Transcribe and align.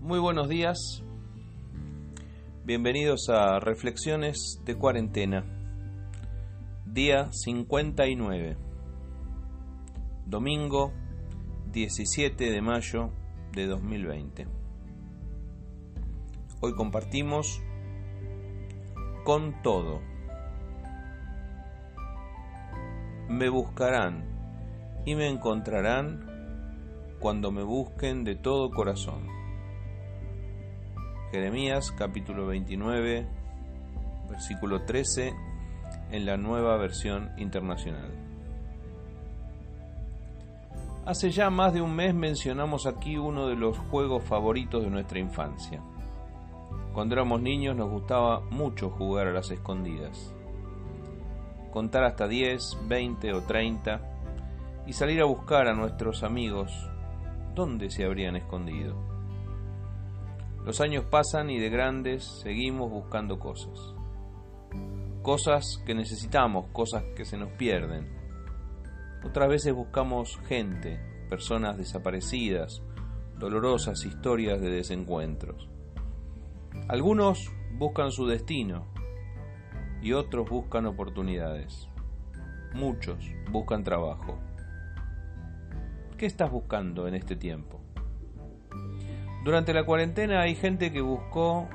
Muy 0.00 0.18
buenos 0.18 0.48
días, 0.48 1.02
bienvenidos 2.64 3.28
a 3.30 3.60
Reflexiones 3.60 4.60
de 4.64 4.76
Cuarentena, 4.76 5.44
día 6.84 7.30
59, 7.32 8.56
domingo 10.26 10.92
17 11.70 12.50
de 12.50 12.60
mayo 12.60 13.10
de 13.52 13.66
2020. 13.66 14.46
Hoy 16.60 16.74
compartimos 16.74 17.62
con 19.24 19.62
todo. 19.62 20.00
Me 23.28 23.48
buscarán 23.48 24.31
y 25.04 25.14
me 25.14 25.28
encontrarán 25.28 26.30
cuando 27.18 27.50
me 27.50 27.62
busquen 27.62 28.24
de 28.24 28.36
todo 28.36 28.70
corazón. 28.70 29.26
Jeremías 31.30 31.92
capítulo 31.92 32.46
29, 32.46 33.26
versículo 34.28 34.84
13 34.84 35.32
en 36.10 36.26
la 36.26 36.36
nueva 36.36 36.76
versión 36.76 37.30
internacional. 37.38 38.10
Hace 41.04 41.30
ya 41.30 41.50
más 41.50 41.72
de 41.72 41.80
un 41.80 41.96
mes 41.96 42.14
mencionamos 42.14 42.86
aquí 42.86 43.16
uno 43.16 43.48
de 43.48 43.56
los 43.56 43.76
juegos 43.76 44.22
favoritos 44.22 44.84
de 44.84 44.90
nuestra 44.90 45.18
infancia. 45.18 45.82
Cuando 46.92 47.14
éramos 47.14 47.42
niños 47.42 47.74
nos 47.74 47.90
gustaba 47.90 48.40
mucho 48.50 48.90
jugar 48.90 49.26
a 49.26 49.32
las 49.32 49.50
escondidas. 49.50 50.32
Contar 51.72 52.04
hasta 52.04 52.28
10, 52.28 52.78
20 52.86 53.32
o 53.32 53.42
30 53.42 54.11
y 54.86 54.92
salir 54.92 55.20
a 55.20 55.26
buscar 55.26 55.68
a 55.68 55.74
nuestros 55.74 56.22
amigos 56.22 56.72
dónde 57.54 57.90
se 57.90 58.04
habrían 58.04 58.36
escondido. 58.36 58.96
Los 60.64 60.80
años 60.80 61.04
pasan 61.04 61.50
y 61.50 61.58
de 61.58 61.70
grandes 61.70 62.24
seguimos 62.42 62.90
buscando 62.90 63.38
cosas. 63.38 63.94
Cosas 65.22 65.82
que 65.84 65.94
necesitamos, 65.94 66.68
cosas 66.72 67.02
que 67.16 67.24
se 67.24 67.36
nos 67.36 67.50
pierden. 67.52 68.08
Otras 69.24 69.48
veces 69.48 69.74
buscamos 69.74 70.38
gente, 70.46 71.00
personas 71.28 71.78
desaparecidas, 71.78 72.82
dolorosas 73.38 74.04
historias 74.04 74.60
de 74.60 74.70
desencuentros. 74.70 75.68
Algunos 76.88 77.50
buscan 77.78 78.10
su 78.10 78.26
destino 78.26 78.86
y 80.00 80.12
otros 80.12 80.48
buscan 80.48 80.86
oportunidades. 80.86 81.88
Muchos 82.74 83.18
buscan 83.50 83.84
trabajo. 83.84 84.38
¿Qué 86.22 86.26
estás 86.26 86.52
buscando 86.52 87.08
en 87.08 87.16
este 87.16 87.34
tiempo? 87.34 87.80
Durante 89.44 89.74
la 89.74 89.84
cuarentena 89.84 90.42
hay 90.42 90.54
gente 90.54 90.92
que 90.92 91.00
buscó 91.00 91.68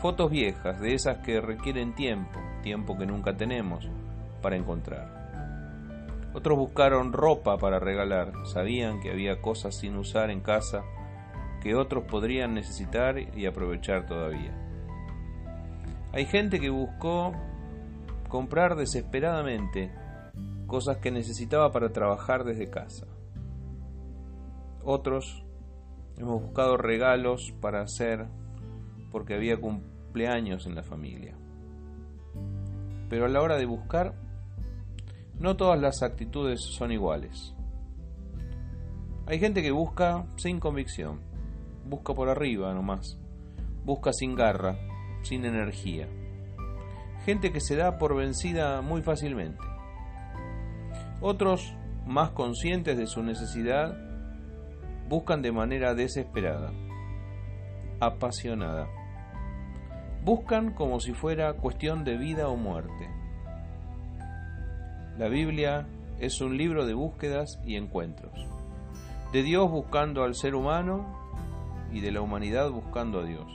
fotos 0.00 0.30
viejas, 0.30 0.80
de 0.80 0.94
esas 0.94 1.18
que 1.18 1.38
requieren 1.42 1.94
tiempo, 1.94 2.40
tiempo 2.62 2.96
que 2.96 3.04
nunca 3.04 3.36
tenemos 3.36 3.86
para 4.40 4.56
encontrar. 4.56 6.30
Otros 6.32 6.56
buscaron 6.56 7.12
ropa 7.12 7.58
para 7.58 7.78
regalar, 7.78 8.32
sabían 8.46 9.00
que 9.02 9.10
había 9.10 9.42
cosas 9.42 9.74
sin 9.74 9.98
usar 9.98 10.30
en 10.30 10.40
casa 10.40 10.82
que 11.60 11.74
otros 11.74 12.04
podrían 12.04 12.54
necesitar 12.54 13.18
y 13.36 13.44
aprovechar 13.44 14.06
todavía. 14.06 14.56
Hay 16.14 16.24
gente 16.24 16.58
que 16.58 16.70
buscó 16.70 17.34
comprar 18.30 18.76
desesperadamente 18.76 19.92
cosas 20.66 20.96
que 20.96 21.10
necesitaba 21.10 21.70
para 21.70 21.92
trabajar 21.92 22.44
desde 22.44 22.70
casa. 22.70 23.04
Otros 24.84 25.44
Hemos 26.16 26.42
buscado 26.42 26.76
regalos 26.76 27.52
para 27.60 27.82
hacer 27.82 28.26
porque 29.10 29.34
había 29.34 29.60
cumpleaños 29.60 30.64
en 30.66 30.76
la 30.76 30.84
familia. 30.84 31.34
Pero 33.08 33.26
a 33.26 33.28
la 33.28 33.42
hora 33.42 33.56
de 33.56 33.66
buscar, 33.66 34.14
no 35.40 35.56
todas 35.56 35.80
las 35.80 36.02
actitudes 36.02 36.60
son 36.60 36.92
iguales. 36.92 37.54
Hay 39.26 39.40
gente 39.40 39.60
que 39.62 39.72
busca 39.72 40.24
sin 40.36 40.60
convicción, 40.60 41.20
busca 41.88 42.14
por 42.14 42.28
arriba 42.28 42.72
nomás, 42.74 43.18
busca 43.84 44.12
sin 44.12 44.36
garra, 44.36 44.78
sin 45.22 45.44
energía. 45.44 46.08
Gente 47.24 47.50
que 47.50 47.60
se 47.60 47.74
da 47.74 47.98
por 47.98 48.14
vencida 48.14 48.82
muy 48.82 49.02
fácilmente. 49.02 49.64
Otros, 51.20 51.74
más 52.06 52.30
conscientes 52.30 52.96
de 52.96 53.06
su 53.06 53.22
necesidad, 53.22 54.13
buscan 55.08 55.42
de 55.42 55.52
manera 55.52 55.94
desesperada, 55.94 56.72
apasionada. 58.00 58.88
Buscan 60.24 60.72
como 60.72 61.00
si 61.00 61.12
fuera 61.12 61.52
cuestión 61.54 62.04
de 62.04 62.16
vida 62.16 62.48
o 62.48 62.56
muerte. 62.56 63.10
La 65.18 65.28
Biblia 65.28 65.86
es 66.18 66.40
un 66.40 66.56
libro 66.56 66.86
de 66.86 66.94
búsquedas 66.94 67.60
y 67.64 67.76
encuentros, 67.76 68.32
de 69.32 69.42
Dios 69.42 69.70
buscando 69.70 70.24
al 70.24 70.34
ser 70.34 70.54
humano 70.54 71.24
y 71.92 72.00
de 72.00 72.10
la 72.10 72.20
humanidad 72.20 72.70
buscando 72.70 73.20
a 73.20 73.24
Dios. 73.24 73.46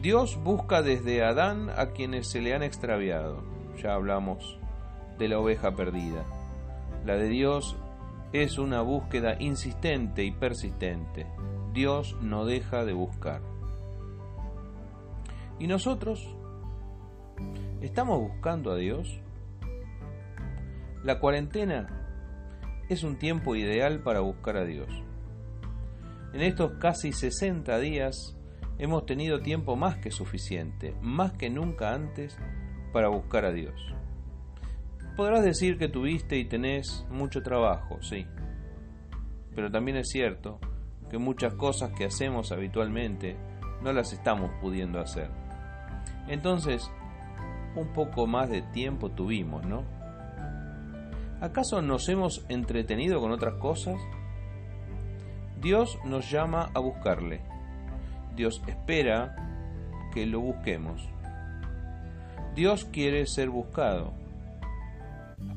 Dios 0.00 0.38
busca 0.42 0.80
desde 0.80 1.24
Adán 1.24 1.70
a 1.76 1.86
quienes 1.88 2.30
se 2.30 2.40
le 2.40 2.54
han 2.54 2.62
extraviado. 2.62 3.42
Ya 3.82 3.94
hablamos 3.94 4.58
de 5.18 5.28
la 5.28 5.40
oveja 5.40 5.72
perdida. 5.72 6.24
La 7.04 7.16
de 7.16 7.28
Dios 7.28 7.76
es 8.32 8.58
una 8.58 8.82
búsqueda 8.82 9.36
insistente 9.40 10.24
y 10.24 10.32
persistente. 10.32 11.26
Dios 11.72 12.16
no 12.20 12.44
deja 12.44 12.84
de 12.84 12.92
buscar. 12.92 13.40
¿Y 15.58 15.66
nosotros? 15.66 16.26
¿Estamos 17.80 18.20
buscando 18.20 18.72
a 18.72 18.76
Dios? 18.76 19.20
La 21.04 21.20
cuarentena 21.20 21.98
es 22.88 23.02
un 23.02 23.18
tiempo 23.18 23.54
ideal 23.54 24.02
para 24.02 24.20
buscar 24.20 24.56
a 24.56 24.64
Dios. 24.64 24.88
En 26.32 26.42
estos 26.42 26.72
casi 26.80 27.12
60 27.12 27.78
días 27.78 28.36
hemos 28.78 29.06
tenido 29.06 29.40
tiempo 29.40 29.76
más 29.76 29.96
que 29.98 30.10
suficiente, 30.10 30.94
más 31.00 31.32
que 31.32 31.50
nunca 31.50 31.94
antes, 31.94 32.36
para 32.92 33.08
buscar 33.08 33.44
a 33.44 33.52
Dios. 33.52 33.74
Podrás 35.18 35.42
decir 35.42 35.78
que 35.78 35.88
tuviste 35.88 36.38
y 36.38 36.44
tenés 36.44 37.04
mucho 37.10 37.42
trabajo, 37.42 38.00
sí. 38.00 38.24
Pero 39.52 39.68
también 39.68 39.96
es 39.96 40.10
cierto 40.10 40.60
que 41.10 41.18
muchas 41.18 41.54
cosas 41.54 41.90
que 41.90 42.04
hacemos 42.04 42.52
habitualmente 42.52 43.36
no 43.82 43.92
las 43.92 44.12
estamos 44.12 44.52
pudiendo 44.60 45.00
hacer. 45.00 45.28
Entonces, 46.28 46.88
un 47.74 47.92
poco 47.94 48.28
más 48.28 48.48
de 48.48 48.62
tiempo 48.62 49.10
tuvimos, 49.10 49.66
¿no? 49.66 49.82
¿Acaso 51.40 51.82
nos 51.82 52.08
hemos 52.08 52.46
entretenido 52.48 53.20
con 53.20 53.32
otras 53.32 53.54
cosas? 53.54 54.00
Dios 55.60 55.98
nos 56.04 56.30
llama 56.30 56.70
a 56.74 56.78
buscarle. 56.78 57.40
Dios 58.36 58.62
espera 58.68 59.34
que 60.14 60.26
lo 60.26 60.38
busquemos. 60.38 61.08
Dios 62.54 62.84
quiere 62.84 63.26
ser 63.26 63.50
buscado 63.50 64.27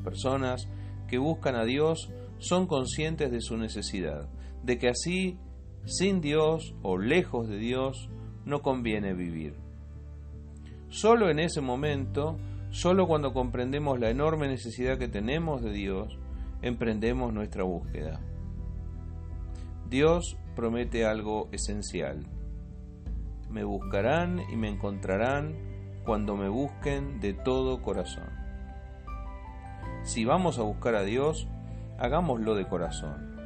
personas 0.02 0.68
que 1.08 1.18
buscan 1.18 1.54
a 1.56 1.64
Dios 1.64 2.10
son 2.38 2.66
conscientes 2.66 3.30
de 3.30 3.40
su 3.40 3.56
necesidad, 3.56 4.28
de 4.62 4.78
que 4.78 4.88
así, 4.88 5.38
sin 5.84 6.20
Dios 6.20 6.74
o 6.82 6.98
lejos 6.98 7.48
de 7.48 7.58
Dios, 7.58 8.08
no 8.44 8.62
conviene 8.62 9.14
vivir. 9.14 9.54
Solo 10.88 11.30
en 11.30 11.38
ese 11.38 11.60
momento, 11.60 12.38
solo 12.70 13.06
cuando 13.06 13.32
comprendemos 13.32 13.98
la 13.98 14.10
enorme 14.10 14.48
necesidad 14.48 14.98
que 14.98 15.08
tenemos 15.08 15.62
de 15.62 15.72
Dios, 15.72 16.18
emprendemos 16.60 17.32
nuestra 17.32 17.64
búsqueda. 17.64 18.20
Dios 19.88 20.36
promete 20.54 21.04
algo 21.04 21.48
esencial. 21.52 22.26
Me 23.50 23.64
buscarán 23.64 24.40
y 24.50 24.56
me 24.56 24.68
encontrarán 24.68 25.54
cuando 26.04 26.36
me 26.36 26.48
busquen 26.48 27.20
de 27.20 27.34
todo 27.34 27.82
corazón. 27.82 28.41
Si 30.04 30.24
vamos 30.24 30.58
a 30.58 30.62
buscar 30.62 30.96
a 30.96 31.02
Dios, 31.02 31.46
hagámoslo 31.98 32.54
de 32.56 32.66
corazón. 32.66 33.36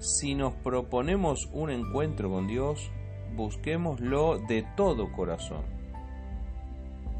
Si 0.00 0.34
nos 0.34 0.52
proponemos 0.54 1.48
un 1.52 1.70
encuentro 1.70 2.28
con 2.28 2.48
Dios, 2.48 2.90
busquémoslo 3.36 4.38
de 4.48 4.66
todo 4.76 5.12
corazón. 5.12 5.62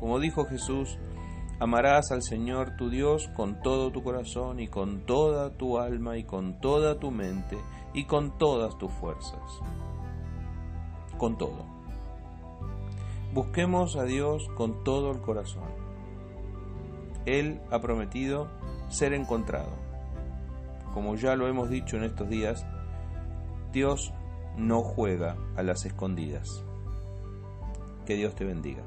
Como 0.01 0.19
dijo 0.19 0.47
Jesús, 0.47 0.99
amarás 1.61 2.11
al 2.11 2.23
Señor 2.23 2.77
tu 2.77 2.91
Dios 2.91 3.29
con 3.37 3.63
todo 3.63 3.93
tu 3.93 4.03
corazón 4.03 4.59
y 4.59 4.67
con 4.67 5.07
toda 5.07 5.57
tu 5.57 5.79
alma 5.79 6.19
y 6.19 6.25
con 6.25 6.61
toda 6.61 6.99
tu 6.99 7.13
mente 7.13 7.57
y 7.95 8.07
con 8.07 8.37
todas 8.37 8.77
tus 8.79 8.91
fuerzas. 8.95 9.41
Con 11.19 11.39
todo. 11.39 11.65
Busquemos 13.33 13.95
a 13.95 14.03
Dios 14.03 14.49
con 14.57 14.83
todo 14.83 15.13
el 15.13 15.21
corazón. 15.21 15.92
Él 17.27 17.61
ha 17.71 17.81
prometido 17.81 18.49
ser 18.89 19.13
encontrado. 19.13 19.71
Como 20.93 21.15
ya 21.17 21.37
lo 21.37 21.49
hemos 21.49 21.71
dicho 21.71 21.97
en 21.97 22.05
estos 22.05 22.29
días, 22.29 22.67
Dios 23.73 24.13
no 24.57 24.83
juega 24.83 25.37
a 25.57 25.63
las 25.63 25.87
escondidas. 25.87 26.65
Que 28.05 28.17
Dios 28.17 28.35
te 28.35 28.45
bendiga. 28.45 28.83